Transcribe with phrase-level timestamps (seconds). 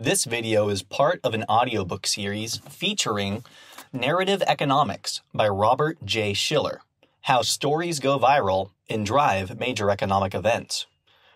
[0.00, 3.44] This video is part of an audiobook series featuring
[3.92, 6.34] Narrative Economics by Robert J.
[6.34, 6.82] Shiller
[7.22, 10.86] How Stories Go Viral and Drive Major Economic Events.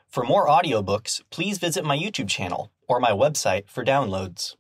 [0.09, 4.55] For more audiobooks, please visit my YouTube channel or my website for downloads.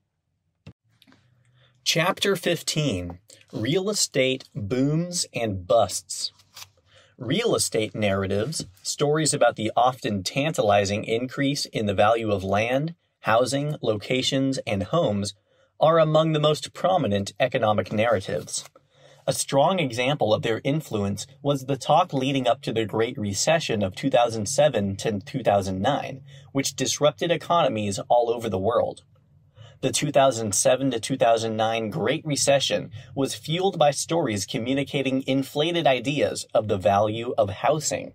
[1.84, 3.20] Chapter 15
[3.52, 6.32] Real Estate Booms and Busts.
[7.16, 13.76] Real estate narratives, stories about the often tantalizing increase in the value of land, housing,
[13.82, 15.34] locations, and homes,
[15.80, 18.64] are among the most prominent economic narratives.
[19.26, 23.82] A strong example of their influence was the talk leading up to the Great Recession
[23.82, 29.02] of 2007 to 2009, which disrupted economies all over the world.
[29.80, 36.78] The 2007 to 2009 Great Recession was fueled by stories communicating inflated ideas of the
[36.78, 38.14] value of housing.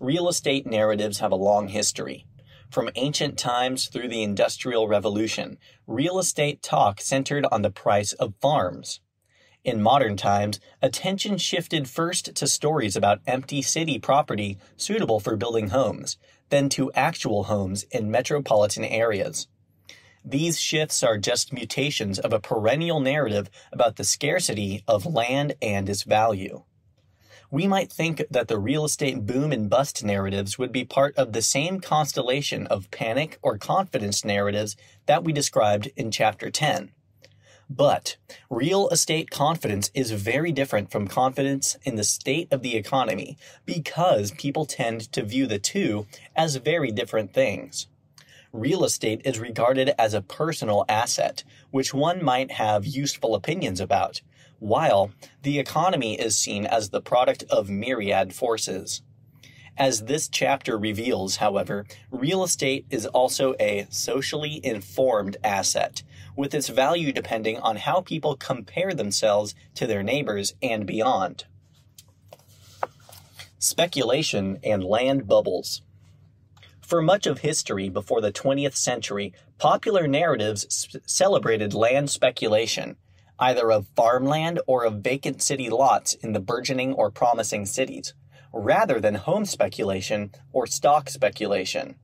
[0.00, 2.26] Real estate narratives have a long history.
[2.70, 8.34] From ancient times through the Industrial Revolution, real estate talk centered on the price of
[8.40, 9.00] farms.
[9.64, 15.70] In modern times, attention shifted first to stories about empty city property suitable for building
[15.70, 16.18] homes,
[16.50, 19.48] then to actual homes in metropolitan areas.
[20.24, 25.88] These shifts are just mutations of a perennial narrative about the scarcity of land and
[25.88, 26.64] its value.
[27.50, 31.32] We might think that the real estate boom and bust narratives would be part of
[31.32, 36.90] the same constellation of panic or confidence narratives that we described in Chapter 10.
[37.70, 38.16] But
[38.50, 44.30] real estate confidence is very different from confidence in the state of the economy because
[44.32, 47.88] people tend to view the two as very different things
[48.56, 54.22] real estate is regarded as a personal asset, which one might have useful opinions about,
[54.58, 55.10] while
[55.42, 59.02] the economy is seen as the product of myriad forces.
[59.78, 66.02] As this chapter reveals, however, real estate is also a socially informed asset,
[66.34, 71.44] with its value depending on how people compare themselves to their neighbors and beyond.
[73.58, 75.82] Speculation and land bubbles.
[76.80, 82.96] For much of history before the 20th century, popular narratives celebrated land speculation,
[83.38, 88.14] either of farmland or of vacant city lots in the burgeoning or promising cities,
[88.52, 91.96] rather than home speculation or stock speculation.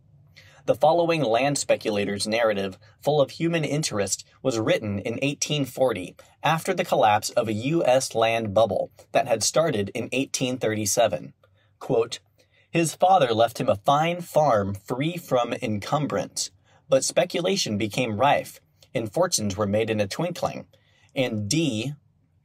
[0.65, 6.85] The following land speculator's narrative, full of human interest, was written in 1840 after the
[6.85, 8.15] collapse of a U.S.
[8.15, 11.33] land bubble that had started in 1837.
[11.81, 12.21] Quote,
[12.71, 16.51] his father left him a fine farm free from encumbrance,
[16.89, 18.61] but speculation became rife,
[18.95, 20.67] and fortunes were made in a twinkling.
[21.15, 21.95] And D,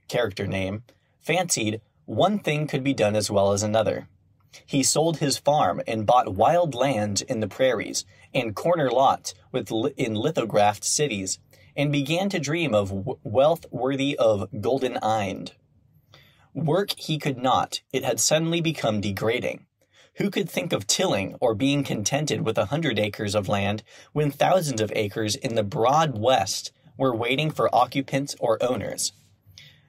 [0.07, 0.83] character name,
[1.19, 4.07] fancied one thing could be done as well as another.
[4.65, 9.71] He sold his farm and bought wild lands in the prairies and corner lots with
[9.71, 11.39] li- in lithographed cities,
[11.75, 15.53] and began to dream of w- wealth worthy of Golden Ind.
[16.53, 19.65] Work he could not; it had suddenly become degrading.
[20.15, 23.83] Who could think of tilling or being contented with a hundred acres of land
[24.13, 29.13] when thousands of acres in the broad West were waiting for occupants or owners?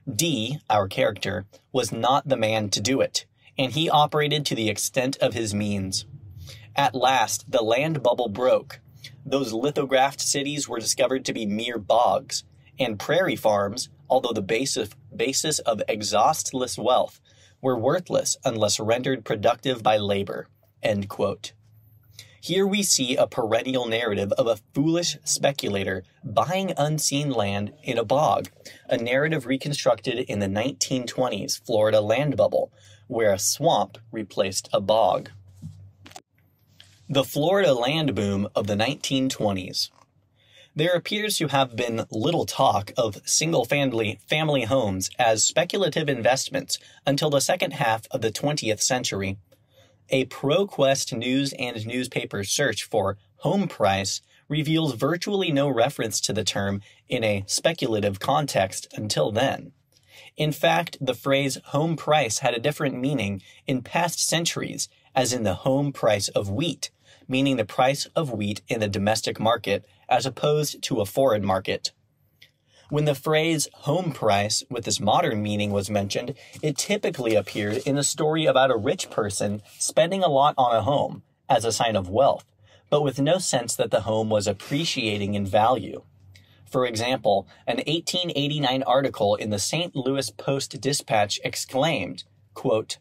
[0.09, 3.25] D, our character, was not the man to do it,
[3.57, 6.05] and he operated to the extent of his means.
[6.75, 8.79] At last, the land bubble broke.
[9.25, 12.43] Those lithographed cities were discovered to be mere bogs,
[12.79, 17.19] and prairie farms, although the basis, basis of exhaustless wealth,
[17.61, 20.47] were worthless unless rendered productive by labor.
[22.49, 28.03] Here we see a perennial narrative of a foolish speculator buying unseen land in a
[28.03, 28.49] bog,
[28.89, 32.73] a narrative reconstructed in the 1920s Florida land bubble,
[33.05, 35.29] where a swamp replaced a bog.
[37.07, 39.91] The Florida land boom of the 1920s.
[40.75, 46.79] There appears to have been little talk of single family, family homes as speculative investments
[47.05, 49.37] until the second half of the 20th century.
[50.11, 56.43] A ProQuest news and newspaper search for home price reveals virtually no reference to the
[56.43, 59.71] term in a speculative context until then.
[60.35, 65.43] In fact, the phrase home price had a different meaning in past centuries, as in
[65.43, 66.89] the home price of wheat,
[67.27, 71.91] meaning the price of wheat in the domestic market as opposed to a foreign market.
[72.89, 76.33] When the phrase home price with its modern meaning was mentioned,
[76.63, 80.81] it typically appeared in a story about a rich person spending a lot on a
[80.81, 82.45] home as a sign of wealth,
[82.89, 86.01] but with no sense that the home was appreciating in value.
[86.65, 89.95] For example, an 1889 article in the St.
[89.95, 92.23] Louis Post Dispatch exclaimed,
[92.55, 92.97] quote,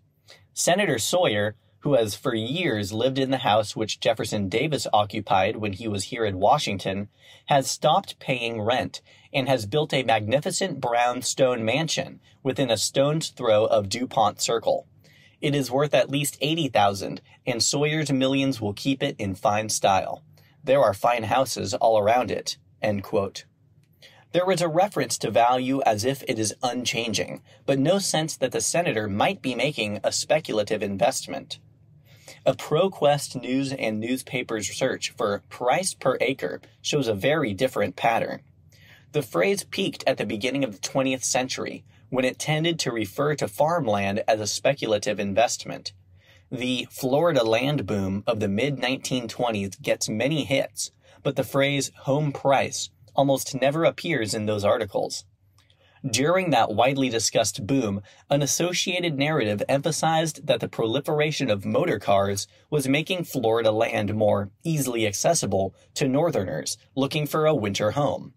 [0.52, 5.74] Senator Sawyer, who has for years lived in the house which Jefferson Davis occupied when
[5.74, 7.08] he was here in Washington,
[7.46, 9.00] has stopped paying rent
[9.32, 14.86] and has built a magnificent brown stone mansion within a stone's throw of DuPont Circle.
[15.40, 20.24] It is worth at least 80,000 and Sawyer's Millions will keep it in fine style.
[20.64, 22.58] There are fine houses all around it.
[22.82, 23.44] End quote.
[24.32, 28.52] There was a reference to value as if it is unchanging, but no sense that
[28.52, 31.58] the senator might be making a speculative investment.
[32.48, 38.40] A ProQuest news and newspapers search for price per acre shows a very different pattern.
[39.12, 43.34] The phrase peaked at the beginning of the 20th century when it tended to refer
[43.34, 45.92] to farmland as a speculative investment.
[46.50, 50.90] The Florida land boom of the mid 1920s gets many hits,
[51.22, 55.26] but the phrase home price almost never appears in those articles.
[56.06, 62.46] During that widely discussed boom, an associated narrative emphasized that the proliferation of motor cars
[62.70, 68.32] was making Florida land more easily accessible to Northerners looking for a winter home.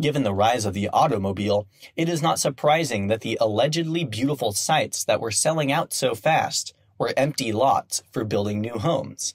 [0.00, 5.04] Given the rise of the automobile, it is not surprising that the allegedly beautiful sites
[5.04, 9.34] that were selling out so fast were empty lots for building new homes.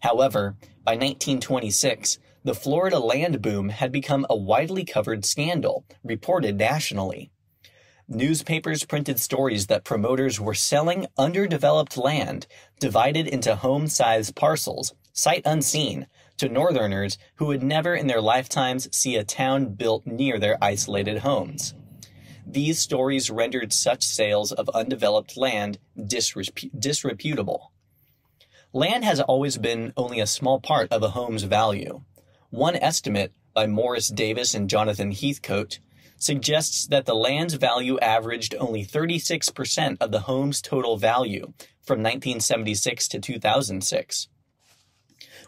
[0.00, 7.30] However, by 1926, the Florida land boom had become a widely covered scandal, reported nationally.
[8.08, 12.46] Newspapers printed stories that promoters were selling underdeveloped land
[12.80, 16.06] divided into home sized parcels, sight unseen,
[16.38, 21.18] to Northerners who would never in their lifetimes see a town built near their isolated
[21.18, 21.74] homes.
[22.46, 27.72] These stories rendered such sales of undeveloped land disreputable.
[28.72, 32.04] Land has always been only a small part of a home's value.
[32.50, 35.80] One estimate by Morris Davis and Jonathan Heathcote
[36.16, 41.52] suggests that the land's value averaged only 36% of the home's total value
[41.82, 44.28] from 1976 to 2006.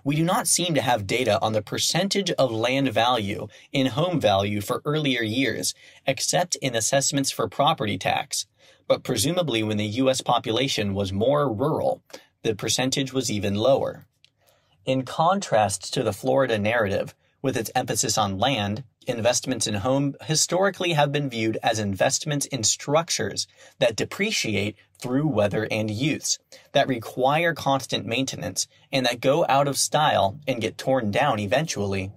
[0.04, 4.20] We do not seem to have data on the percentage of land value in home
[4.20, 5.74] value for earlier years,
[6.06, 8.46] except in assessments for property tax.
[8.86, 12.02] But presumably when the US population was more rural,
[12.42, 14.06] the percentage was even lower.
[14.86, 20.94] In contrast to the Florida narrative, with its emphasis on land, investments in home historically
[20.94, 23.46] have been viewed as investments in structures
[23.78, 26.38] that depreciate through weather and use,
[26.72, 32.10] that require constant maintenance, and that go out of style and get torn down eventually.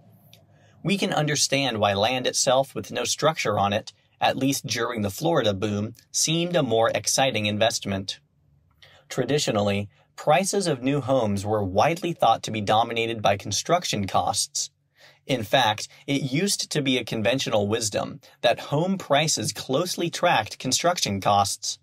[0.83, 5.09] We can understand why land itself with no structure on it, at least during the
[5.09, 8.19] Florida boom, seemed a more exciting investment.
[9.09, 14.69] Traditionally, prices of new homes were widely thought to be dominated by construction costs.
[15.25, 21.21] In fact, it used to be a conventional wisdom that home prices closely tracked construction
[21.21, 21.80] costs.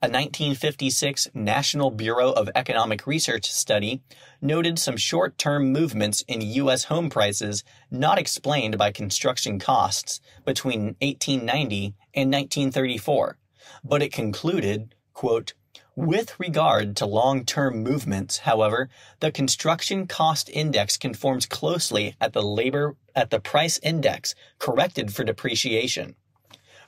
[0.00, 4.00] A 1956 National Bureau of Economic Research study
[4.40, 6.84] noted some short-term movements in U.S.
[6.84, 13.38] home prices not explained by construction costs between 1890 and 1934,
[13.82, 15.54] but it concluded, quote,
[15.98, 22.94] with regard to long-term movements, however, the construction cost index conforms closely at the labor
[23.16, 26.14] at the price index corrected for depreciation.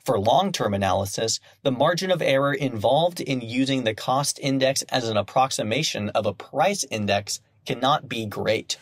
[0.04, 5.16] For long-term analysis, the margin of error involved in using the cost index as an
[5.16, 8.78] approximation of a price index cannot be great.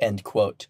[0.00, 0.66] End quote.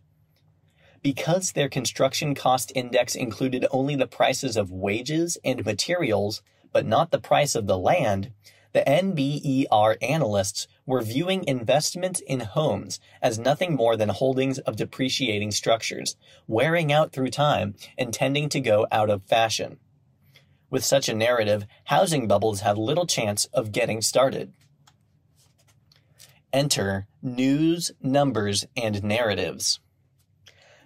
[1.00, 6.42] Because their construction cost index included only the prices of wages and materials,
[6.74, 8.32] but not the price of the land,
[8.72, 15.50] the NBER analysts were viewing investments in homes as nothing more than holdings of depreciating
[15.50, 19.78] structures, wearing out through time and tending to go out of fashion.
[20.70, 24.52] With such a narrative, housing bubbles have little chance of getting started.
[26.52, 29.80] Enter news, numbers, and narratives.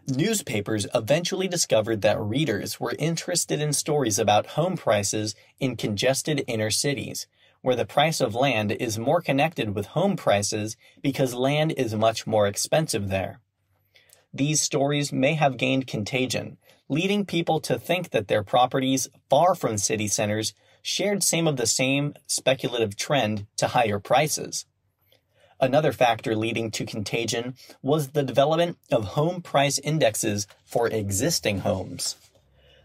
[0.08, 6.70] Newspapers eventually discovered that readers were interested in stories about home prices in congested inner
[6.70, 7.28] cities,
[7.62, 12.26] where the price of land is more connected with home prices because land is much
[12.26, 13.40] more expensive there.
[14.34, 19.78] These stories may have gained contagion, leading people to think that their properties far from
[19.78, 20.52] city centers
[20.82, 24.66] shared some of the same speculative trend to higher prices.
[25.60, 32.16] Another factor leading to contagion was the development of home price indexes for existing homes.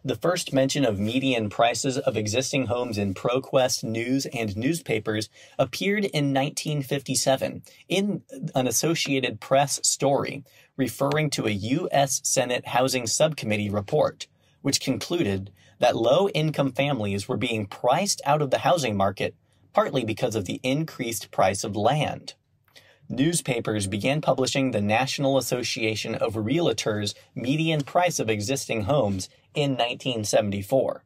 [0.06, 6.06] The first mention of median prices of existing homes in ProQuest news and newspapers appeared
[6.06, 8.22] in 1957 in
[8.56, 10.44] an Associated Press story
[10.78, 12.22] referring to a U.S.
[12.24, 14.28] Senate Housing Subcommittee report,
[14.62, 19.36] which concluded that low income families were being priced out of the housing market
[19.74, 22.34] partly because of the increased price of land.
[23.10, 31.06] Newspapers began publishing the National Association of Realtors median price of existing homes in 1974.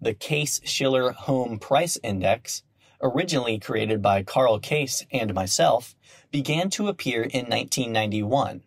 [0.00, 2.62] The Case Shiller Home Price Index,
[3.02, 5.96] originally created by Carl Case and myself,
[6.30, 8.62] began to appear in 1991.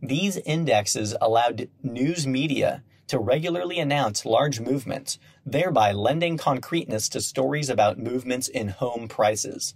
[0.00, 7.68] These indexes allowed news media to regularly announce large movements, thereby lending concreteness to stories
[7.68, 9.74] about movements in home prices.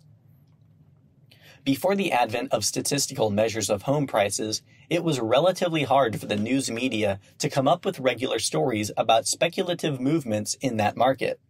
[1.65, 6.37] Before the advent of statistical measures of home prices, it was relatively hard for the
[6.37, 11.41] news media to come up with regular stories about speculative movements in that market.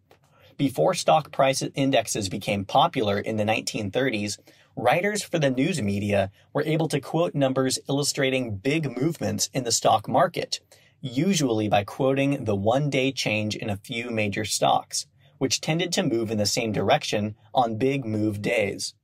[0.57, 4.39] Before stock price indexes became popular in the 1930s,
[4.77, 9.73] writers for the news media were able to quote numbers illustrating big movements in the
[9.73, 10.61] stock market,
[11.01, 15.07] usually by quoting the one day change in a few major stocks,
[15.39, 18.95] which tended to move in the same direction on big move days.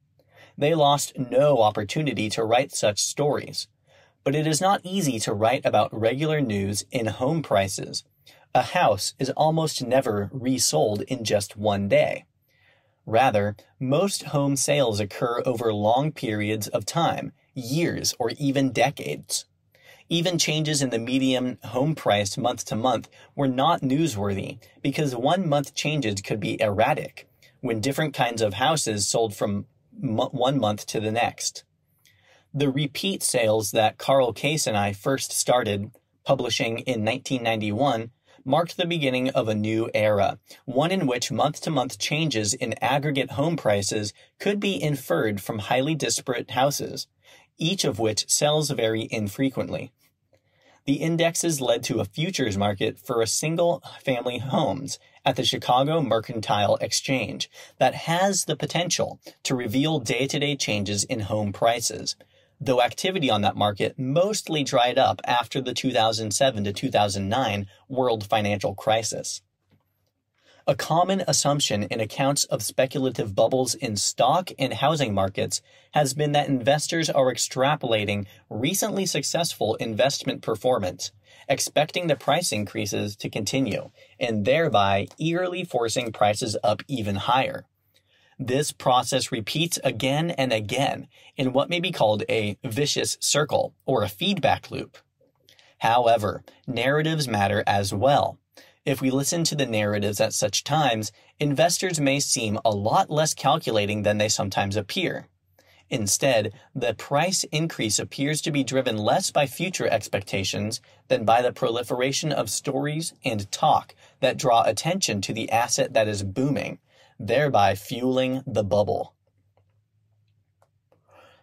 [0.61, 3.67] They lost no opportunity to write such stories.
[4.25, 8.05] But it is not easy to write about regular news in home prices.
[8.55, 12.26] A house is almost never resold in just one day.
[13.07, 19.47] Rather, most home sales occur over long periods of time, years or even decades.
[20.11, 25.49] Even changes in the median home price month to month were not newsworthy because one
[25.49, 27.26] month changes could be erratic
[27.62, 31.64] when different kinds of houses sold from one month to the next.
[32.52, 35.92] The repeat sales that Carl Case and I first started
[36.25, 38.11] publishing in 1991
[38.44, 42.75] marked the beginning of a new era, one in which month to month changes in
[42.80, 47.06] aggregate home prices could be inferred from highly disparate houses,
[47.59, 49.92] each of which sells very infrequently.
[50.87, 56.00] The indexes led to a futures market for a single family homes at the Chicago
[56.00, 62.16] Mercantile Exchange that has the potential to reveal day to day changes in home prices,
[62.60, 68.74] though activity on that market mostly dried up after the 2007 to 2009 world financial
[68.74, 69.42] crisis.
[70.67, 75.62] A common assumption in accounts of speculative bubbles in stock and housing markets
[75.93, 81.12] has been that investors are extrapolating recently successful investment performance
[81.50, 87.67] expecting the price increases to continue, and thereby eerily forcing prices up even higher.
[88.38, 94.02] This process repeats again and again in what may be called a vicious circle or
[94.02, 94.97] a feedback loop.
[95.79, 98.38] However, narratives matter as well.
[98.87, 103.34] If we listen to the narratives at such times, investors may seem a lot less
[103.34, 105.28] calculating than they sometimes appear.
[105.90, 111.52] Instead, the price increase appears to be driven less by future expectations than by the
[111.52, 116.78] proliferation of stories and talk that draw attention to the asset that is booming,
[117.18, 119.14] thereby fueling the bubble.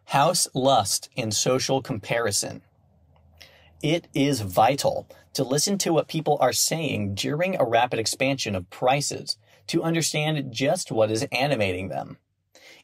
[0.05, 2.63] House lust and social comparison.
[3.83, 8.69] It is vital to listen to what people are saying during a rapid expansion of
[8.71, 12.17] prices to understand just what is animating them.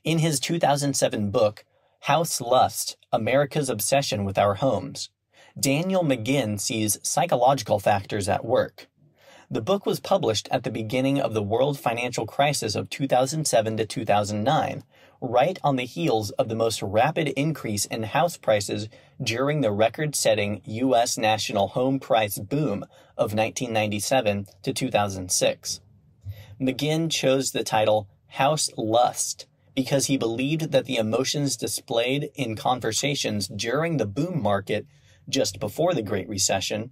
[0.03, 1.65] In his 2007 book,
[2.01, 5.09] House Lust America's Obsession with Our Homes,
[5.59, 8.87] Daniel McGinn sees psychological factors at work.
[9.49, 13.85] The book was published at the beginning of the world financial crisis of 2007 to
[13.85, 14.83] 2009,
[15.23, 18.89] right on the heels of the most rapid increase in house prices
[19.23, 21.17] during the record setting U.S.
[21.17, 22.83] national home price boom
[23.17, 25.79] of 1997 to 2006.
[26.59, 33.47] McGinn chose the title House Lust because he believed that the emotions displayed in conversations
[33.47, 34.85] during the boom market
[35.29, 36.91] just before the Great Recession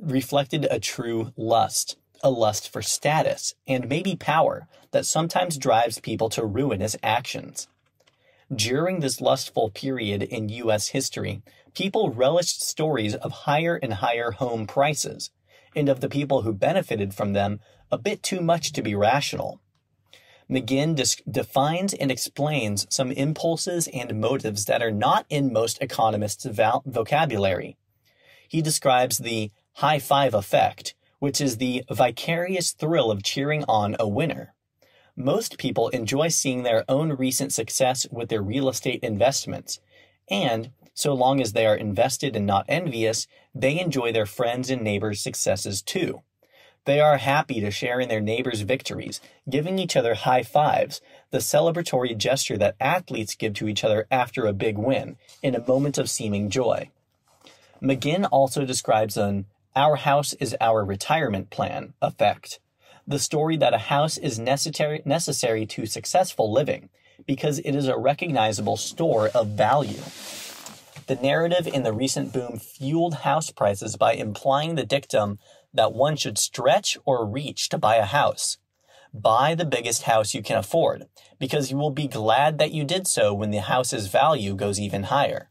[0.00, 6.28] reflected a true lust, a lust for status and maybe power that sometimes drives people
[6.30, 7.68] to ruinous actions.
[8.54, 10.88] During this lustful period in U.S.
[10.88, 11.42] history,
[11.74, 15.30] people relished stories of higher and higher home prices,
[15.76, 17.60] and of the people who benefited from them
[17.90, 19.60] a bit too much to be rational.
[20.50, 20.96] McGinn
[21.30, 26.46] defines and explains some impulses and motives that are not in most economists'
[26.86, 27.76] vocabulary.
[28.48, 34.08] He describes the high five effect, which is the vicarious thrill of cheering on a
[34.08, 34.54] winner.
[35.16, 39.80] Most people enjoy seeing their own recent success with their real estate investments,
[40.30, 44.82] and so long as they are invested and not envious, they enjoy their friends' and
[44.82, 46.22] neighbors' successes too.
[46.86, 51.38] They are happy to share in their neighbors' victories, giving each other high fives, the
[51.38, 55.98] celebratory gesture that athletes give to each other after a big win, in a moment
[55.98, 56.90] of seeming joy.
[57.82, 59.46] McGinn also describes an
[59.78, 62.58] our house is our retirement plan effect.
[63.08, 66.90] the story that a house is necessary, necessary to successful living
[67.26, 70.02] because it is a recognizable store of value.
[71.06, 75.38] The narrative in the recent boom fueled house prices by implying the dictum
[75.72, 78.58] that one should stretch or reach to buy a house.
[79.14, 81.06] Buy the biggest house you can afford,
[81.38, 85.04] because you will be glad that you did so when the house's value goes even
[85.04, 85.48] higher.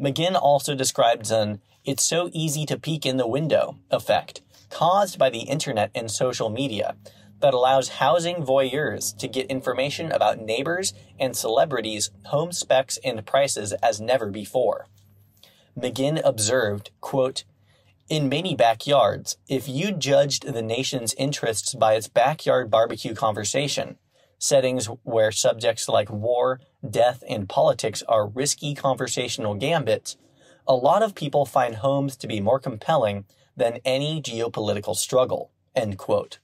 [0.00, 5.30] McGinn also describes an it's so easy to peek in the window effect caused by
[5.30, 6.94] the internet and social media
[7.40, 13.72] that allows housing voyeurs to get information about neighbors and celebrities' home specs and prices
[13.82, 14.86] as never before.
[15.78, 17.44] McGinn observed, quote,
[18.08, 23.98] in many backyards, if you judged the nation's interests by its backyard barbecue conversation,
[24.36, 30.16] settings where subjects like war, death, and politics are risky conversational gambits,
[30.66, 33.24] a lot of people find homes to be more compelling
[33.56, 35.50] than any geopolitical struggle.
[35.74, 36.38] End quote.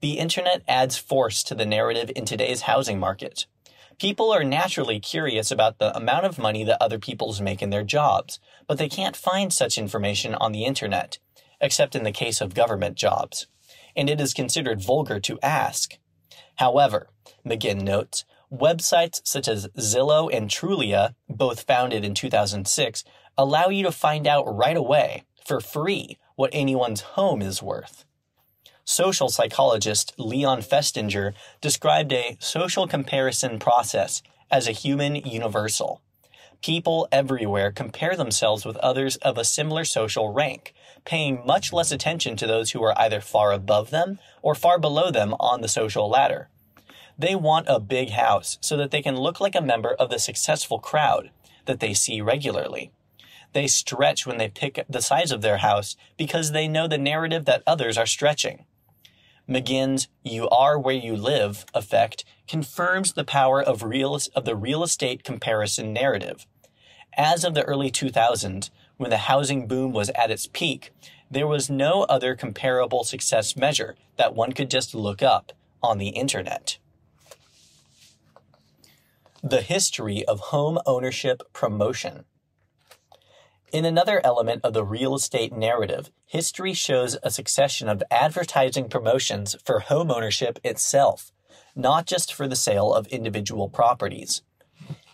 [0.00, 3.46] The internet adds force to the narrative in today's housing market.
[3.98, 7.84] People are naturally curious about the amount of money that other people's make in their
[7.84, 11.18] jobs, but they can't find such information on the internet,
[11.60, 13.46] except in the case of government jobs.
[13.94, 15.98] And it is considered vulgar to ask.
[16.56, 17.10] However,
[17.46, 23.04] McGinn notes, websites such as Zillow and Trulia, both founded in 2006,
[23.38, 28.04] allow you to find out right away for free what anyone's home is worth.
[28.84, 36.02] Social psychologist Leon Festinger described a social comparison process as a human universal.
[36.62, 42.36] People everywhere compare themselves with others of a similar social rank, paying much less attention
[42.36, 46.08] to those who are either far above them or far below them on the social
[46.08, 46.48] ladder.
[47.22, 50.18] They want a big house so that they can look like a member of the
[50.18, 51.30] successful crowd
[51.66, 52.90] that they see regularly.
[53.52, 57.44] They stretch when they pick the size of their house because they know the narrative
[57.44, 58.64] that others are stretching.
[59.48, 64.82] McGinn's You Are Where You Live effect confirms the power of, real, of the real
[64.82, 66.48] estate comparison narrative.
[67.16, 70.90] As of the early 2000s, when the housing boom was at its peak,
[71.30, 75.52] there was no other comparable success measure that one could just look up
[75.84, 76.78] on the internet.
[79.44, 82.26] The history of home ownership promotion.
[83.72, 89.56] In another element of the real estate narrative, history shows a succession of advertising promotions
[89.64, 91.32] for home ownership itself,
[91.74, 94.42] not just for the sale of individual properties.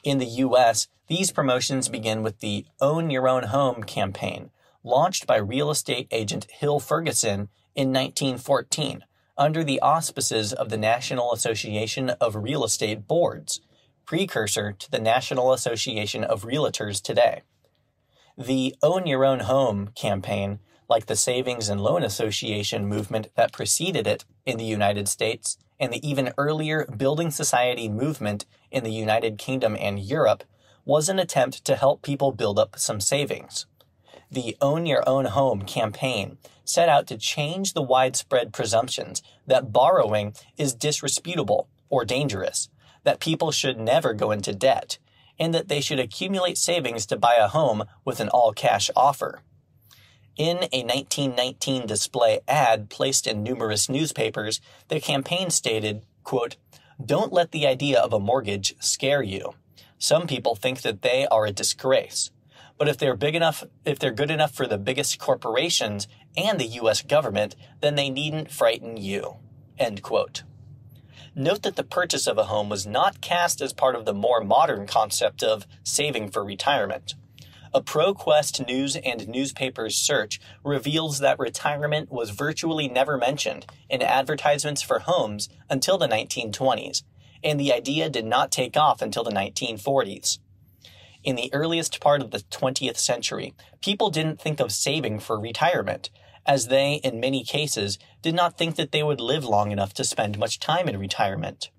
[0.04, 4.50] In the US, these promotions begin with the Own Your Own Home campaign,
[4.84, 9.04] launched by real estate agent Hill Ferguson in 1914
[9.38, 13.62] under the auspices of the National Association of Real Estate Boards,
[14.08, 17.42] precursor to the National Association of Realtors today.
[18.38, 24.06] The Own Your Own Home campaign, like the Savings and Loan Association movement that preceded
[24.06, 29.36] it in the United States, and the even earlier Building Society movement in the United
[29.36, 30.42] Kingdom and Europe,
[30.86, 33.66] was an attempt to help people build up some savings.
[34.30, 40.32] The Own Your Own Home campaign set out to change the widespread presumptions that borrowing
[40.56, 42.70] is disreputable or dangerous,
[43.08, 44.98] that people should never go into debt,
[45.38, 49.40] and that they should accumulate savings to buy a home with an all cash offer.
[50.36, 56.56] In a 1919 display ad placed in numerous newspapers, the campaign stated, quote,
[57.02, 59.54] Don't let the idea of a mortgage scare you.
[59.96, 62.30] Some people think that they are a disgrace.
[62.76, 66.76] But if they're big enough, if they're good enough for the biggest corporations and the
[66.82, 69.36] US government, then they needn't frighten you.
[69.78, 70.42] End quote.
[71.38, 74.42] Note that the purchase of a home was not cast as part of the more
[74.42, 77.14] modern concept of saving for retirement.
[77.72, 84.82] A ProQuest news and newspapers search reveals that retirement was virtually never mentioned in advertisements
[84.82, 87.04] for homes until the 1920s,
[87.44, 90.40] and the idea did not take off until the 1940s.
[91.22, 96.10] In the earliest part of the 20th century, people didn't think of saving for retirement
[96.48, 100.02] as they, in many cases, did not think that they would live long enough to
[100.02, 101.70] spend much time in retirement.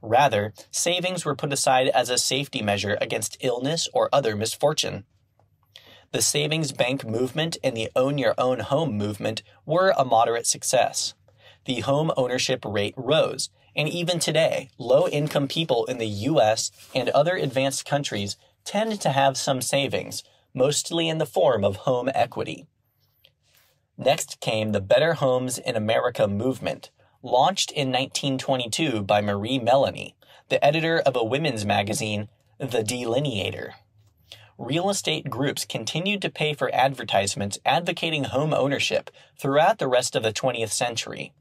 [0.00, 5.04] Rather, savings were put aside as a safety measure against illness or other misfortune.
[6.12, 11.14] The savings bank movement and the own your own home movement were a moderate success.
[11.66, 17.10] The home ownership rate rose, and even today, low income people in the US and
[17.10, 20.24] other advanced countries tend to have some savings,
[20.54, 22.66] mostly in the form of home equity.
[23.98, 26.90] Next came the Better Homes in America movement,
[27.22, 30.12] launched in 1922 by Marie Meloney,
[30.50, 32.28] the editor of a women's magazine,
[32.58, 33.72] The Delineator.
[34.58, 40.22] Real estate groups continued to pay for advertisements advocating home ownership throughout the rest of
[40.22, 41.32] the 20th century.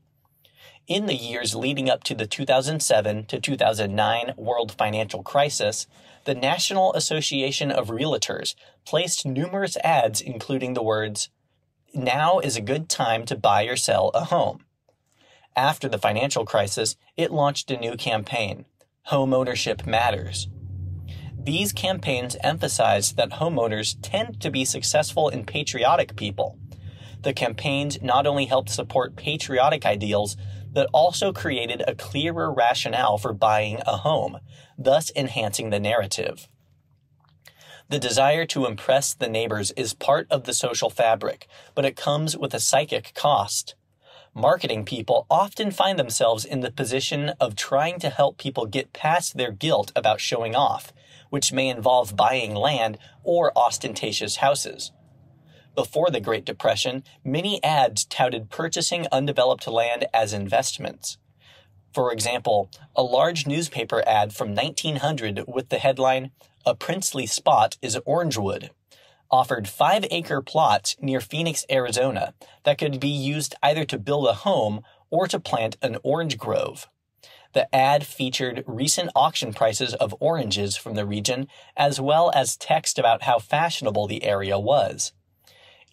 [0.88, 5.88] In the years leading up to the 2007 to 2009 world financial crisis,
[6.24, 11.30] the National Association of Realtors placed numerous ads including the words,
[11.96, 14.66] Now is a good time to buy or sell a home.
[15.56, 18.66] After the financial crisis, it launched a new campaign,
[19.04, 20.50] Home Ownership Matters.
[21.42, 26.60] These campaigns emphasized that homeowners tend to be successful and patriotic people.
[27.22, 30.36] The campaigns not only helped support patriotic ideals,
[30.70, 34.40] but also created a clearer rationale for buying a home,
[34.78, 36.50] thus enhancing the narrative.
[37.88, 42.36] The desire to impress the neighbors is part of the social fabric, but it comes
[42.36, 43.76] with a psychic cost.
[44.34, 49.38] Marketing people often find themselves in the position of trying to help people get past
[49.38, 50.94] their guilt about showing off,
[51.30, 54.92] which may involve buying land or ostentatious houses.
[55.76, 61.20] Before the Great Depression, many ads touted purchasing undeveloped land as investments.
[61.96, 66.32] For example, a large newspaper ad from 1900 with the headline,
[66.66, 68.72] A Princely Spot is Orangewood,
[69.32, 74.34] offered five acre plots near Phoenix, Arizona that could be used either to build a
[74.34, 76.90] home or to plant an orange grove.
[77.54, 83.00] The ad featured recent auction prices of oranges from the region, as well as text
[83.00, 85.14] about how fashionable the area was.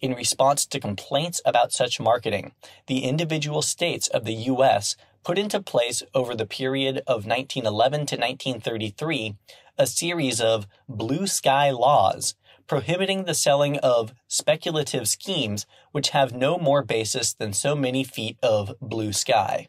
[0.01, 2.51] In response to complaints about such marketing,
[2.87, 4.97] the individual states of the U.S.
[5.23, 9.35] put into place over the period of 1911 to 1933
[9.77, 12.35] a series of blue sky laws
[12.67, 18.37] prohibiting the selling of speculative schemes which have no more basis than so many feet
[18.41, 19.67] of blue sky.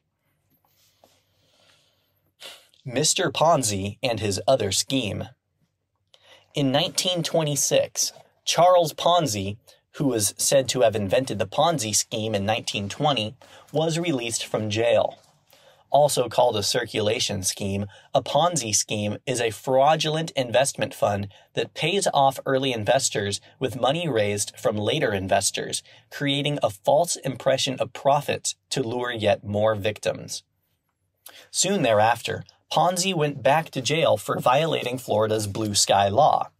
[2.86, 3.32] Mr.
[3.32, 5.28] Ponzi and his other scheme.
[6.54, 8.12] In 1926,
[8.44, 9.56] Charles Ponzi
[9.94, 13.36] who was said to have invented the Ponzi scheme in 1920,
[13.72, 15.18] was released from jail.
[15.94, 22.08] Also called a circulation scheme, a Ponzi scheme is a fraudulent investment fund that pays
[22.12, 28.56] off early investors with money raised from later investors, creating a false impression of profits
[28.70, 30.42] to lure yet more victims.
[31.52, 36.50] Soon thereafter, Ponzi went back to jail for violating Florida's blue sky law.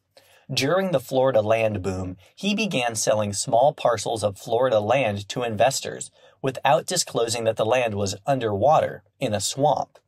[0.52, 6.12] During the Florida land boom, he began selling small parcels of Florida land to investors
[6.44, 9.98] without disclosing that the land was underwater in a swamp.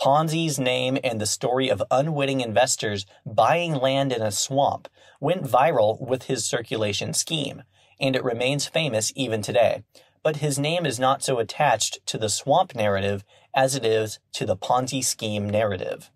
[0.00, 4.88] Ponzi's name and the story of unwitting investors buying land in a swamp
[5.20, 7.64] went viral with his circulation scheme,
[8.00, 9.82] and it remains famous even today.
[10.22, 13.22] But his name is not so attached to the swamp narrative
[13.54, 16.10] as it is to the Ponzi scheme narrative.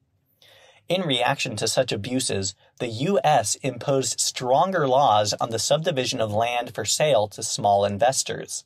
[0.89, 3.57] In reaction to such abuses, the U.S.
[3.57, 8.65] imposed stronger laws on the subdivision of land for sale to small investors.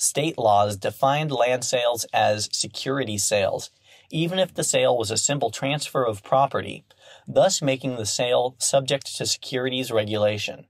[0.00, 3.70] State laws defined land sales as security sales,
[4.10, 6.84] even if the sale was a simple transfer of property,
[7.26, 10.66] thus making the sale subject to securities regulation.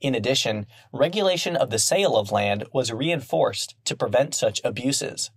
[0.00, 5.30] In addition, regulation of the sale of land was reinforced to prevent such abuses.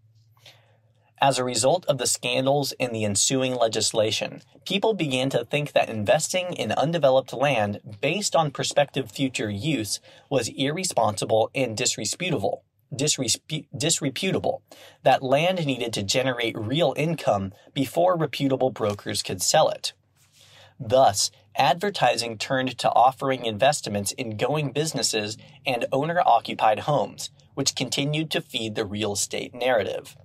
[1.21, 5.89] As a result of the scandals and the ensuing legislation, people began to think that
[5.89, 12.65] investing in undeveloped land based on prospective future use was irresponsible and disreputable.
[12.95, 14.61] Disreputable,
[15.03, 19.93] that land needed to generate real income before reputable brokers could sell it.
[20.79, 28.31] Thus, advertising turned to offering investments in going businesses and owner occupied homes, which continued
[28.31, 30.15] to feed the real estate narrative.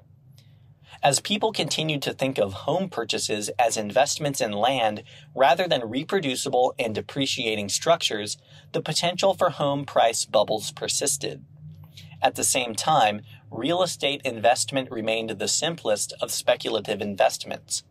[1.00, 5.04] As people continued to think of home purchases as investments in land
[5.35, 8.37] rather than reproducible and depreciating structures,
[8.72, 11.44] the potential for home price bubbles persisted.
[12.22, 17.85] At the same time, real estate investment remained the simplest of speculative investments.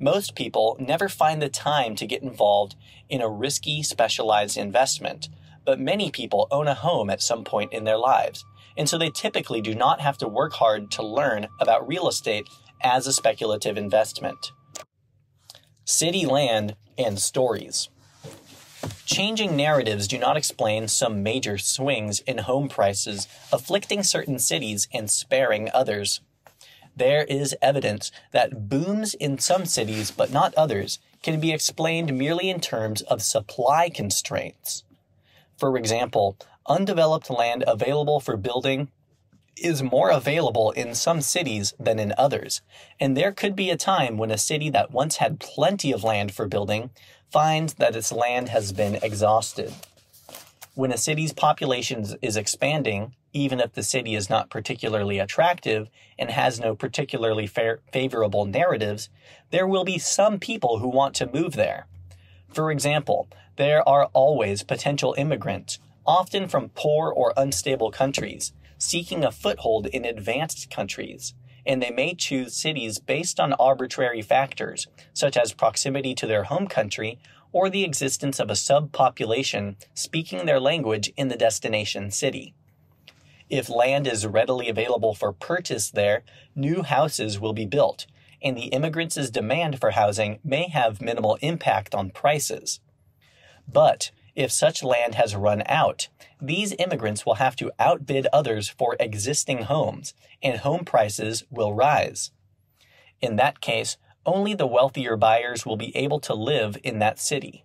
[0.00, 2.74] Most people never find the time to get involved
[3.08, 5.28] in a risky, specialized investment,
[5.64, 8.44] but many people own a home at some point in their lives
[8.76, 12.48] and so they typically do not have to work hard to learn about real estate
[12.82, 14.52] as a speculative investment.
[15.84, 17.88] City land and stories.
[19.04, 25.10] Changing narratives do not explain some major swings in home prices, afflicting certain cities and
[25.10, 26.20] sparing others.
[26.96, 32.48] There is evidence that booms in some cities, but not others, can be explained merely
[32.48, 34.84] in terms of supply constraints.
[35.56, 36.36] For example,
[36.66, 38.90] undeveloped land available for building
[39.56, 42.62] is more available in some cities than in others,
[42.98, 46.32] and there could be a time when a city that once had plenty of land
[46.32, 46.90] for building
[47.32, 49.72] finds that its land has been exhausted.
[50.74, 56.30] When a city's population is expanding, even if the city is not particularly attractive and
[56.30, 59.08] has no particularly favorable narratives,
[59.50, 61.86] there will be some people who want to move there.
[62.52, 69.32] For example, there are always potential immigrants, often from poor or unstable countries, seeking a
[69.32, 71.34] foothold in advanced countries,
[71.66, 76.66] and they may choose cities based on arbitrary factors, such as proximity to their home
[76.66, 77.18] country
[77.52, 82.54] or the existence of a subpopulation speaking their language in the destination city.
[83.50, 86.22] If land is readily available for purchase there,
[86.54, 88.06] new houses will be built,
[88.42, 92.80] and the immigrants' demand for housing may have minimal impact on prices.
[93.70, 96.08] But if such land has run out,
[96.40, 102.30] these immigrants will have to outbid others for existing homes, and home prices will rise.
[103.20, 107.64] In that case, only the wealthier buyers will be able to live in that city.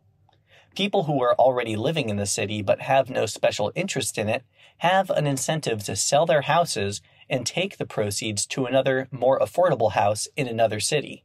[0.76, 4.44] People who are already living in the city but have no special interest in it
[4.78, 9.94] have an incentive to sell their houses and take the proceeds to another, more affordable
[9.94, 11.24] house in another city.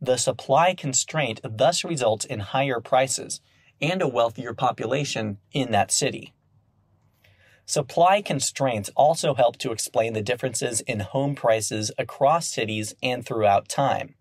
[0.00, 3.40] The supply constraint thus results in higher prices
[3.80, 6.32] and a wealthier population in that city.
[7.64, 13.68] Supply constraints also help to explain the differences in home prices across cities and throughout
[13.68, 14.14] time.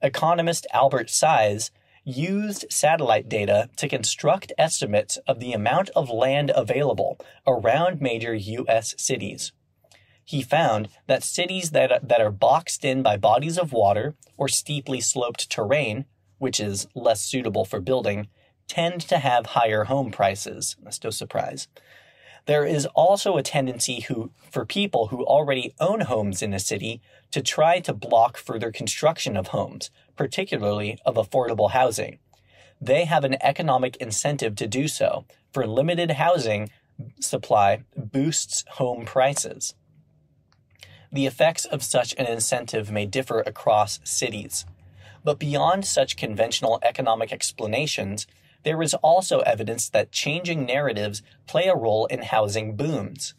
[0.00, 1.70] Economist Albert Saiz
[2.04, 8.94] used satellite data to construct estimates of the amount of land available around major U.S.
[8.98, 9.52] cities.
[10.22, 15.00] He found that cities that, that are boxed in by bodies of water or steeply
[15.00, 16.04] sloped terrain,
[16.38, 18.28] which is less suitable for building,
[18.68, 20.76] tend to have higher home prices.
[20.82, 21.68] That's no surprise.
[22.46, 27.00] There is also a tendency who, for people who already own homes in a city
[27.30, 32.18] to try to block further construction of homes, particularly of affordable housing.
[32.80, 36.70] They have an economic incentive to do so, for limited housing
[37.20, 39.74] supply boosts home prices.
[41.10, 44.66] The effects of such an incentive may differ across cities.
[45.22, 48.26] But beyond such conventional economic explanations,
[48.64, 53.34] there is also evidence that changing narratives play a role in housing booms.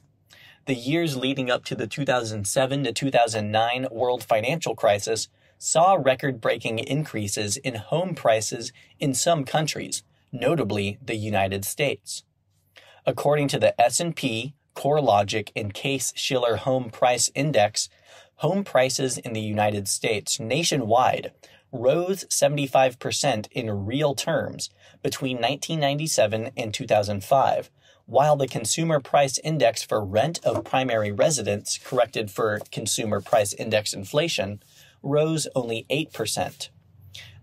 [0.65, 6.79] The years leading up to the 2007 to 2009 world financial crisis saw record breaking
[6.79, 12.23] increases in home prices in some countries, notably the United States.
[13.05, 17.87] According to the S&P, CoreLogic, and Case-Shiller Home Price Index,
[18.37, 21.31] home prices in the United States nationwide
[21.79, 24.69] rose 75% in real terms
[25.03, 27.69] between 1997 and 2005,
[28.05, 33.93] while the Consumer Price Index for rent of primary residence, corrected for Consumer Price Index
[33.93, 34.61] inflation,
[35.01, 36.69] rose only 8%.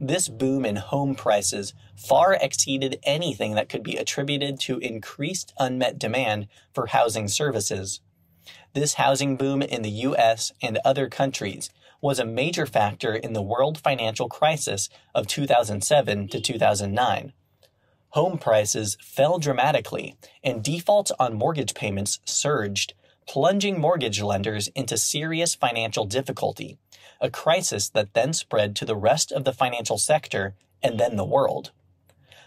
[0.01, 5.99] This boom in home prices far exceeded anything that could be attributed to increased unmet
[5.99, 8.01] demand for housing services.
[8.75, 11.71] This housing boom in the US and other countries
[12.03, 17.33] was a major factor in the world financial crisis of 2007 to 2009.
[18.11, 22.93] Home prices fell dramatically and defaults on mortgage payments surged,
[23.27, 26.77] plunging mortgage lenders into serious financial difficulty,
[27.21, 31.25] a crisis that then spread to the rest of the financial sector and then the
[31.25, 31.71] world.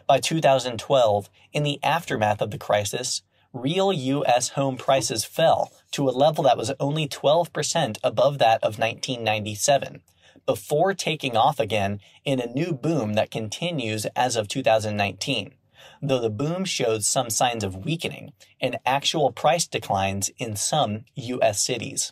[0.06, 4.50] By 2012, in the aftermath of the crisis, real U.S.
[4.50, 10.02] home prices fell to a level that was only 12% above that of 1997,
[10.46, 15.54] before taking off again in a new boom that continues as of 2019,
[16.02, 21.66] though the boom shows some signs of weakening and actual price declines in some U.S.
[21.66, 22.12] cities.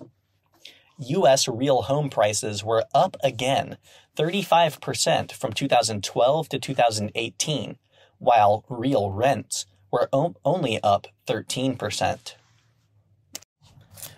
[0.97, 1.49] U.S.
[1.49, 3.77] real home prices were up again
[4.15, 7.77] 35% from 2012 to 2018,
[8.17, 12.35] while real rents were only up 13%.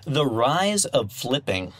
[0.07, 1.73] The rise of flipping.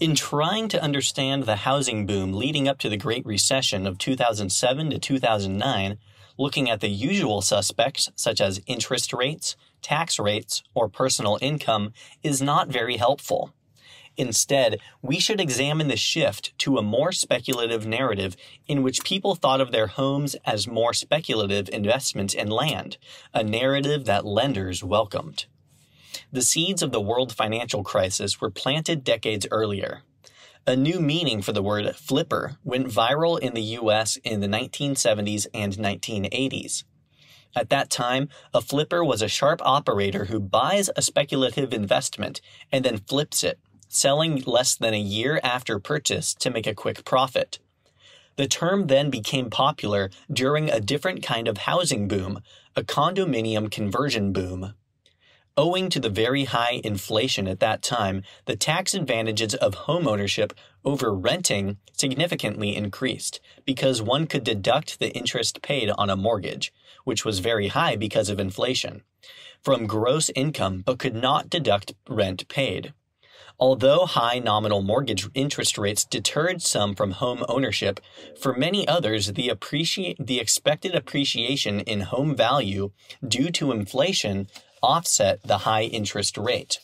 [0.00, 4.88] In trying to understand the housing boom leading up to the Great Recession of 2007
[4.88, 5.98] to 2009,
[6.38, 12.40] looking at the usual suspects such as interest rates, tax rates, or personal income is
[12.40, 13.52] not very helpful.
[14.16, 18.34] Instead, we should examine the shift to a more speculative narrative
[18.66, 22.96] in which people thought of their homes as more speculative investments in land,
[23.34, 25.44] a narrative that lenders welcomed.
[26.32, 30.02] The seeds of the world financial crisis were planted decades earlier.
[30.66, 35.46] A new meaning for the word flipper went viral in the US in the 1970s
[35.54, 36.84] and 1980s.
[37.54, 42.84] At that time, a flipper was a sharp operator who buys a speculative investment and
[42.84, 47.58] then flips it selling less than a year after purchase to make a quick profit.
[48.36, 52.40] The term then became popular during a different kind of housing boom,
[52.74, 54.74] a condominium conversion boom.
[55.58, 60.52] Owing to the very high inflation at that time, the tax advantages of homeownership
[60.84, 67.24] over renting significantly increased because one could deduct the interest paid on a mortgage, which
[67.24, 69.02] was very high because of inflation,
[69.62, 72.92] from gross income but could not deduct rent paid.
[73.58, 78.00] Although high nominal mortgage interest rates deterred some from home ownership,
[78.38, 82.90] for many others, the, appreci- the expected appreciation in home value
[83.26, 84.48] due to inflation
[84.86, 86.78] offset the high interest rate.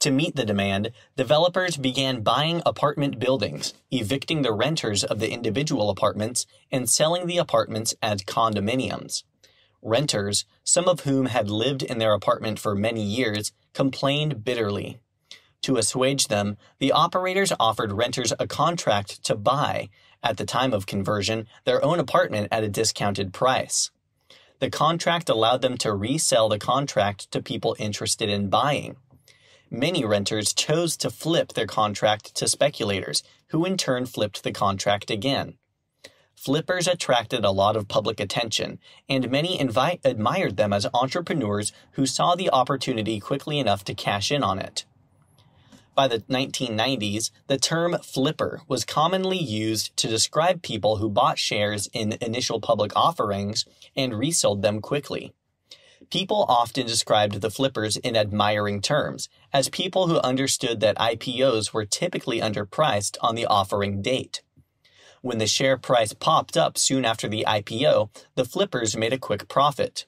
[0.00, 5.88] To meet the demand, developers began buying apartment buildings, evicting the renters of the individual
[5.88, 9.24] apartments, and selling the apartments as condominiums.
[9.82, 15.00] Renters, some of whom had lived in their apartment for many years, complained bitterly.
[15.62, 19.88] To assuage them, the operators offered renters a contract to buy,
[20.22, 23.90] at the time of conversion, their own apartment at a discounted price.
[24.58, 28.96] The contract allowed them to resell the contract to people interested in buying.
[29.70, 35.10] Many renters chose to flip their contract to speculators, who in turn flipped the contract
[35.10, 35.58] again.
[36.34, 42.34] Flippers attracted a lot of public attention, and many admired them as entrepreneurs who saw
[42.34, 44.84] the opportunity quickly enough to cash in on it.
[45.96, 51.88] By the 1990s, the term flipper was commonly used to describe people who bought shares
[51.90, 53.64] in initial public offerings
[53.96, 55.32] and resold them quickly.
[56.10, 61.86] People often described the flippers in admiring terms, as people who understood that IPOs were
[61.86, 64.42] typically underpriced on the offering date.
[65.22, 69.48] When the share price popped up soon after the IPO, the flippers made a quick
[69.48, 70.04] profit.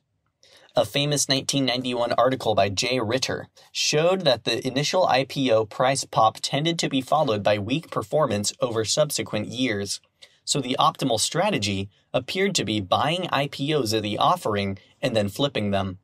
[0.78, 6.78] A famous 1991 article by Jay Ritter showed that the initial IPO price pop tended
[6.78, 10.00] to be followed by weak performance over subsequent years.
[10.44, 15.72] So the optimal strategy appeared to be buying IPOs at the offering and then flipping
[15.72, 15.98] them.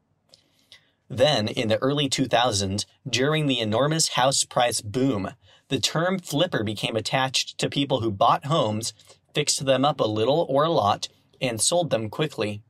[1.09, 5.35] Then, in the early 2000s, during the enormous house price boom,
[5.69, 8.93] the term flipper became attached to people who bought homes,
[9.37, 11.07] fixed them up a little or a lot,
[11.41, 12.65] and sold them quickly.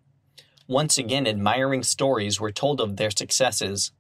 [0.67, 1.03] Once hmm.
[1.03, 3.93] again, admiring stories were told of their successes.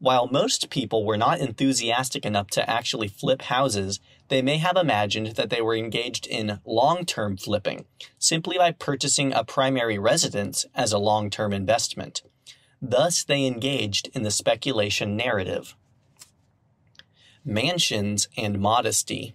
[0.00, 5.28] While most people were not enthusiastic enough to actually flip houses, they may have imagined
[5.34, 7.84] that they were engaged in long term flipping,
[8.18, 12.22] simply by purchasing a primary residence as a long term investment.
[12.80, 15.74] Thus, they engaged in the speculation narrative.
[17.44, 19.34] Mansions and modesty.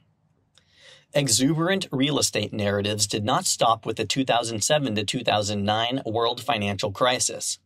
[1.16, 7.60] Exuberant real estate narratives did not stop with the 2007 to 2009 world financial crisis.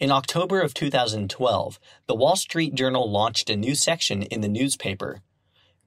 [0.00, 5.20] In October of 2012, the Wall Street Journal launched a new section in the newspaper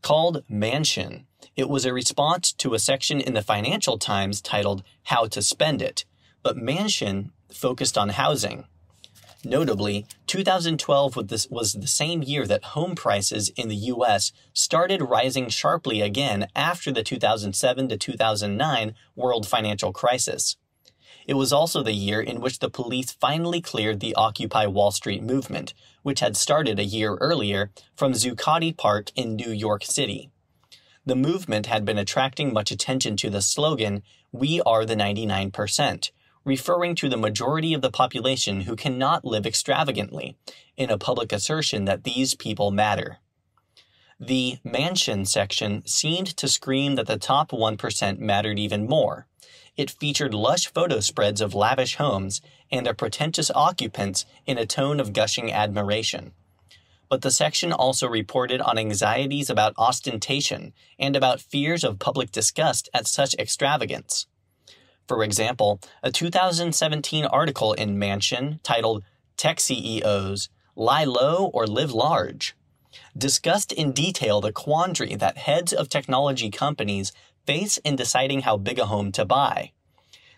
[0.03, 1.25] called Mansion.
[1.55, 5.81] It was a response to a section in the Financial Times titled How to Spend
[5.81, 6.05] It,
[6.43, 8.65] but Mansion focused on housing.
[9.43, 11.15] Notably, 2012
[11.49, 16.91] was the same year that home prices in the US started rising sharply again after
[16.91, 20.57] the 2007 to 2009 world financial crisis.
[21.25, 25.23] It was also the year in which the police finally cleared the Occupy Wall Street
[25.23, 25.73] movement,
[26.03, 30.29] which had started a year earlier from Zuccotti Park in New York City.
[31.03, 36.11] The movement had been attracting much attention to the slogan, We are the 99%,
[36.43, 40.37] referring to the majority of the population who cannot live extravagantly,
[40.75, 43.19] in a public assertion that these people matter.
[44.19, 49.27] The mansion section seemed to scream that the top 1% mattered even more.
[49.75, 54.99] It featured lush photo spreads of lavish homes and their pretentious occupants in a tone
[54.99, 56.33] of gushing admiration.
[57.09, 62.89] But the section also reported on anxieties about ostentation and about fears of public disgust
[62.93, 64.27] at such extravagance.
[65.11, 69.03] For example, a 2017 article in Mansion titled
[69.35, 72.55] Tech CEOs Lie Low or Live Large
[73.17, 77.11] discussed in detail the quandary that heads of technology companies
[77.45, 79.73] face in deciding how big a home to buy.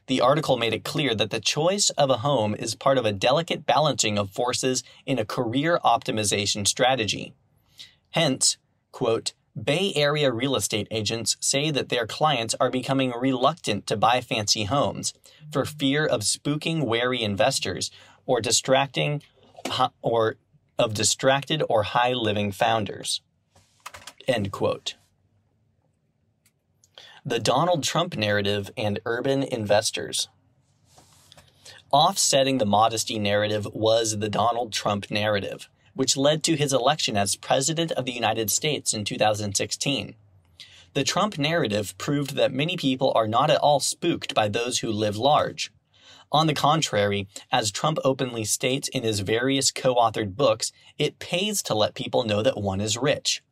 [0.07, 3.13] The article made it clear that the choice of a home is part of a
[3.13, 7.35] delicate balancing of forces in a career optimization strategy.
[8.09, 8.57] Hence,
[8.91, 14.19] quote, Bay Area real estate agents say that their clients are becoming reluctant to buy
[14.19, 15.13] fancy homes
[15.51, 17.91] for fear of spooking wary investors
[18.25, 19.21] or distracting
[20.01, 20.37] or
[20.79, 23.21] of distracted or high living founders.
[24.27, 24.95] End quote.
[27.23, 30.29] The Donald Trump narrative and urban investors.
[31.91, 37.35] Offsetting the modesty narrative was the Donald Trump narrative which led to his election as
[37.35, 40.15] President of the United States in 2016.
[40.93, 44.91] The Trump narrative proved that many people are not at all spooked by those who
[44.91, 45.71] live large.
[46.31, 51.61] On the contrary, as Trump openly states in his various co authored books, it pays
[51.63, 53.43] to let people know that one is rich.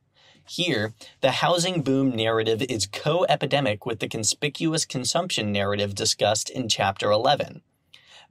[0.48, 6.68] Here, the housing boom narrative is co epidemic with the conspicuous consumption narrative discussed in
[6.68, 7.62] Chapter 11.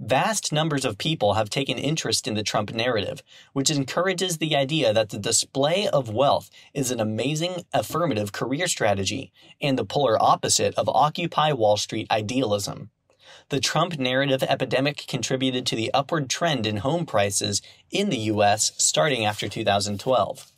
[0.02, 3.22] Vast numbers of people have taken interest in the Trump narrative,
[3.52, 9.30] which encourages the idea that the display of wealth is an amazing affirmative career strategy
[9.60, 12.88] and the polar opposite of Occupy Wall Street idealism.
[13.50, 18.72] The Trump narrative epidemic contributed to the upward trend in home prices in the U.S.
[18.78, 20.50] starting after 2012.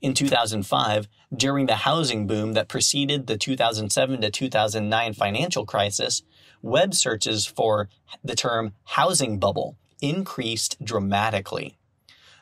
[0.00, 6.22] In 2005, during the housing boom that preceded the 2007 to 2009 financial crisis,
[6.64, 7.90] web searches for
[8.24, 11.76] the term housing bubble increased dramatically.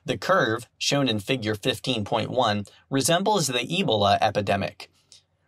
[0.05, 4.91] The curve, shown in figure 15.1, resembles the Ebola epidemic.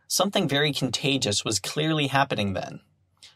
[0.09, 2.81] Something very contagious was clearly happening then.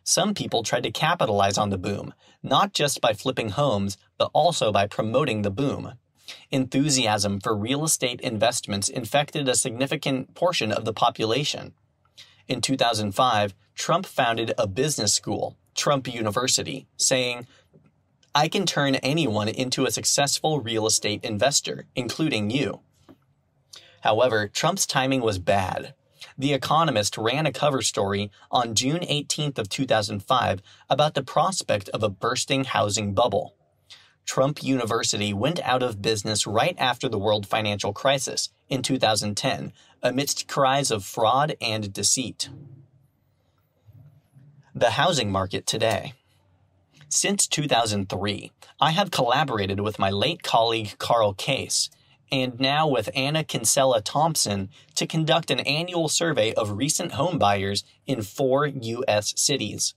[0.03, 4.73] Some people tried to capitalize on the boom, not just by flipping homes, but also
[4.73, 5.95] by promoting the boom.
[6.51, 11.75] Enthusiasm for real estate investments infected a significant portion of the population.
[12.49, 17.47] In 2005, Trump founded a business school, Trump University, saying,
[18.35, 22.81] I can turn anyone into a successful real estate investor, including you.
[24.01, 25.95] However, Trump's timing was bad.
[26.39, 32.03] The Economist ran a cover story on June 18th of 2005 about the prospect of
[32.03, 33.57] a bursting housing bubble.
[34.29, 39.73] Trump University went out of business right after the world financial crisis in 2010
[40.03, 42.51] amidst cries of fraud and deceit.
[44.75, 46.13] The housing market today.
[47.09, 51.89] Since 2003, I have collaborated with my late colleague Karl Case
[52.31, 57.83] and now with Anna Kinsella Thompson to conduct an annual survey of recent home buyers
[58.07, 59.33] in four U.S.
[59.41, 59.95] cities.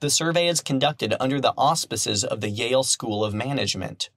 [0.00, 4.08] The survey is conducted under the auspices of the Yale School of Management.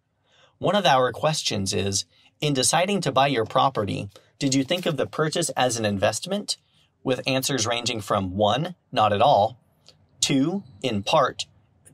[0.58, 2.06] One of our questions is
[2.40, 4.10] In deciding to buy your property,
[4.40, 6.56] did you think of the purchase as an investment?
[7.04, 9.60] With answers ranging from 1, not at all,
[10.22, 11.48] 2, in part,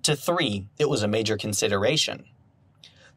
[0.04, 2.26] to 3, it was a major consideration.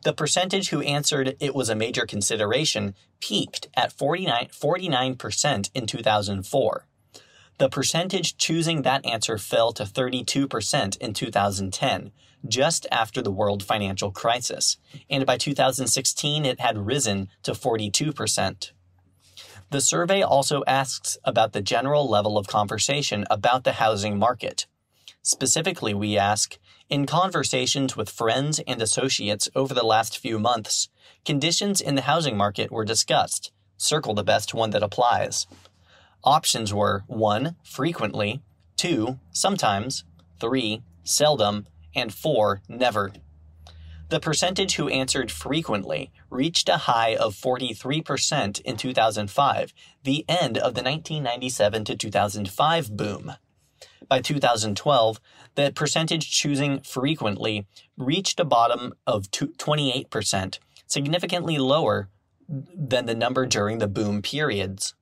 [0.05, 6.87] The percentage who answered it was a major consideration peaked at 49, 49% in 2004.
[7.63, 12.11] The percentage choosing that answer fell to 32% in 2010,
[12.49, 18.73] just after the world financial crisis, and by 2016 it had risen to 42%.
[19.71, 24.67] The survey also asks about the general level of conversation about the housing market.
[25.23, 26.59] Specifically, we ask
[26.91, 30.89] In conversations with friends and associates over the last few months,
[31.25, 33.53] conditions in the housing market were discussed.
[33.77, 35.47] Circle the best one that applies.
[36.25, 37.57] Options were 1.
[37.65, 38.43] Frequently,
[38.77, 39.19] 2.
[39.33, 40.05] Sometimes,
[40.41, 40.83] 3.
[41.03, 41.67] Seldom,
[41.97, 42.63] and 4.
[42.69, 43.13] Never.
[44.09, 50.75] The percentage who answered frequently reached a high of 43% in 2005, the end of
[50.75, 53.33] the 1997 to 2005 boom.
[54.09, 55.21] By 2012,
[55.55, 57.67] the percentage choosing frequently
[57.97, 62.11] reached a bottom of 28%, significantly lower
[62.49, 64.95] than the number during the boom periods.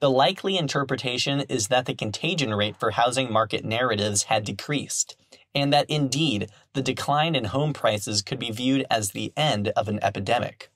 [0.00, 5.14] The likely interpretation is that the contagion rate for housing market narratives had decreased,
[5.54, 9.88] and that indeed the decline in home prices could be viewed as the end of
[9.88, 10.70] an epidemic.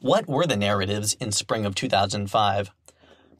[0.00, 2.70] What were the narratives in spring of 2005?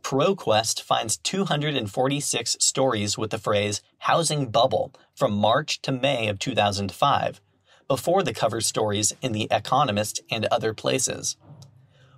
[0.02, 7.42] ProQuest finds 246 stories with the phrase housing bubble from March to May of 2005,
[7.88, 11.36] before the cover stories in The Economist and other places.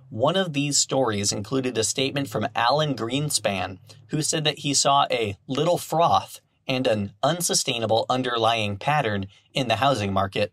[0.09, 5.05] One of these stories included a statement from Alan Greenspan, who said that he saw
[5.11, 10.51] a little froth and an unsustainable underlying pattern in the housing market.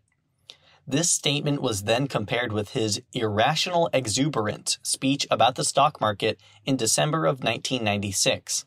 [0.87, 6.77] This statement was then compared with his irrational exuberant speech about the stock market in
[6.77, 8.65] December of 1996.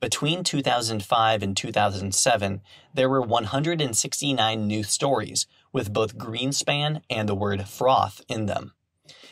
[0.00, 2.60] Between 2005 and 2007,
[2.92, 8.72] there were 169 new stories with both Greenspan and the word froth in them.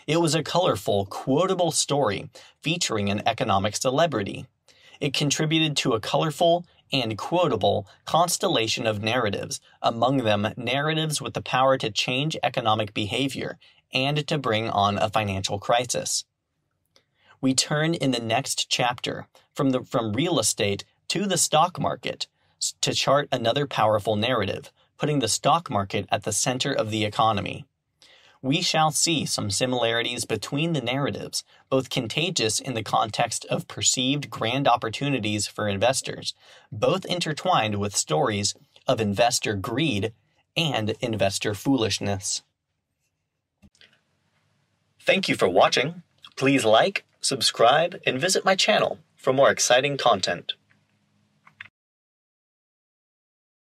[0.08, 2.30] It was a colorful, quotable story
[2.62, 4.46] featuring an economic celebrity.
[5.00, 11.42] It contributed to a colorful and quotable constellation of narratives, among them narratives with the
[11.42, 13.58] power to change economic behavior
[13.92, 16.24] and to bring on a financial crisis.
[17.42, 22.28] We turn in the next chapter from, the, from real estate to the stock market
[22.80, 27.66] to chart another powerful narrative, putting the stock market at the center of the economy
[28.42, 34.30] we shall see some similarities between the narratives, both contagious in the context of perceived
[34.30, 36.34] grand opportunities for investors,
[36.70, 38.54] both intertwined with stories
[38.86, 40.12] of investor greed
[40.56, 42.42] and investor foolishness.
[45.00, 46.02] Thank you for watching.
[46.36, 50.54] Please like, subscribe, and visit my channel for more exciting content.